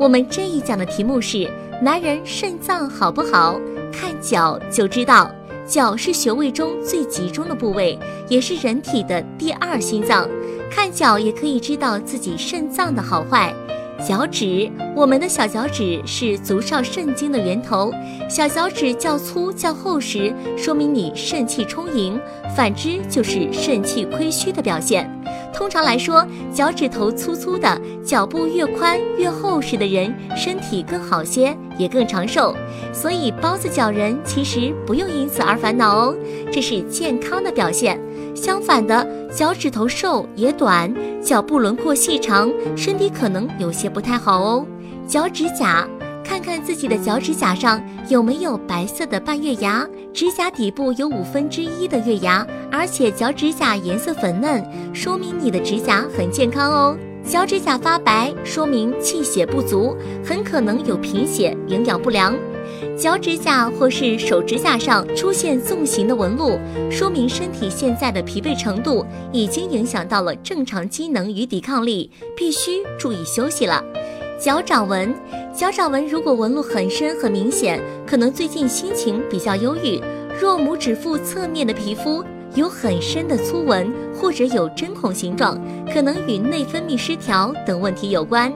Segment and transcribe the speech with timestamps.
[0.00, 1.46] 我们这一讲的题目是：
[1.82, 3.60] 男人肾脏好不好，
[3.92, 5.30] 看脚就知道。
[5.66, 10.26] 脚是穴位中最集中的部位，也是人体的第二心脏。
[10.70, 13.54] 看脚也可以知道自己肾脏的好坏。
[14.02, 17.92] 脚趾，我们的小脚趾是足少肾经的源头。
[18.26, 22.18] 小脚趾较粗较厚时，说明你肾气充盈；
[22.56, 25.14] 反之就是肾气亏虚的表现。
[25.52, 32.54] 通常来说，脚趾头粗粗的、脚部越宽越厚实的人，身体更好些，也更长寿。
[32.92, 36.16] 所以包子脚人其实不用因此而烦恼哦，
[36.50, 38.00] 这是健康的表现。
[38.34, 40.92] 相反的，脚趾头瘦也短，
[41.22, 44.66] 脚部轮廓细长，身体可能有些不太好哦。
[45.06, 45.86] 脚趾甲，
[46.30, 54.64] 看看自己的脚趾甲上有没有白色的半月牙，指甲底部有五分之一的月牙，而且脚趾甲颜色粉嫩，
[54.94, 56.96] 说明你的指甲很健康哦。
[57.24, 62.32] 脚趾甲发白，说明气血不足，很可能有贫血、营养不良。
[62.96, 73.84] 脚趾甲或是手指甲上出现纵形的纹路，说明身体现在的疲惫程度已经影响到了正常机能与抵抗力，必须注意休息了。
[74.38, 75.14] 脚掌纹，
[75.52, 80.00] 脚掌纹如果纹路很深很明显，可能最近心情比较忧郁。
[80.40, 85.60] 若拇指腹侧面的皮肤有很深的粗纹，或者有针孔形状，
[85.92, 88.52] 可能与内分泌失调等问题有关。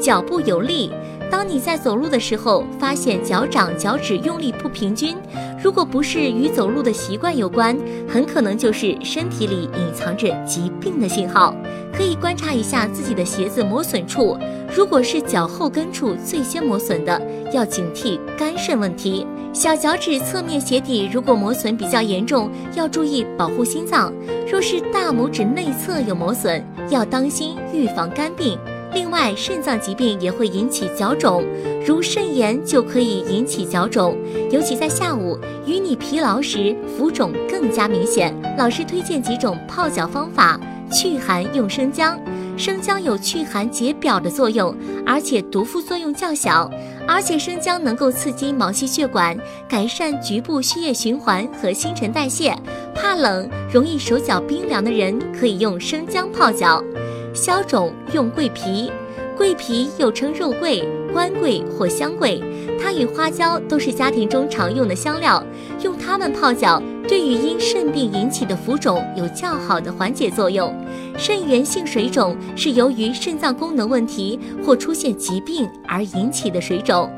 [0.00, 0.90] 脚部有力。
[1.30, 5.16] 当你在走路的时候，发现脚掌、脚趾用力不平均，
[5.62, 7.78] 如果不是与走路的习惯有关，
[8.08, 11.54] 很可能就是身体里隐藏着疾病的信号。
[11.92, 14.36] 可以观察一下自己的鞋子磨损处，
[14.74, 17.20] 如果是脚后跟处最先磨损的，
[17.52, 19.26] 要警惕肝肾问题。
[19.52, 24.12] 小脚趾侧面鞋底如果磨损比较严重，要注意保护心脏。
[24.50, 28.58] 若是大拇指内侧有磨损，要当心预防肝病。
[28.92, 31.44] 另外，肾脏疾病也会引起脚肿，
[31.86, 34.16] 如肾炎就可以引起脚肿，
[34.50, 38.34] 尤其在下午，与你疲劳时，浮肿更加明显。
[38.58, 40.58] 老师推荐几种泡脚方法：
[40.90, 42.18] 祛寒用生姜，
[42.56, 44.74] 生姜有祛寒解表的作用，
[45.06, 46.68] 而且毒副作用较小，
[47.06, 52.56] 而且生姜能够刺激毛细血管，改善局部血液循环和新陈代谢。
[52.92, 56.82] 怕冷、容易手脚冰凉的人可以用生姜泡脚。
[57.32, 58.90] 消肿用桂皮，
[59.36, 62.42] 桂皮又称肉桂、官桂或香桂，
[62.82, 65.42] 它与花椒都是家庭中常用的香料，
[65.82, 70.74] 用它们泡脚，对于因肾病引起的浮肿有较好的缓解作用。
[71.16, 77.10] 肾源性水肿是由于肾脏功能问题或出现疾病而引起的水肿。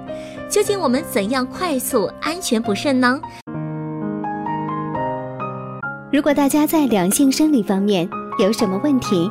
[0.48, 3.18] 究竟我们怎样快速安全补肾呢？
[6.12, 8.06] 如果大家在两性生理方面
[8.38, 9.30] 有什么问题，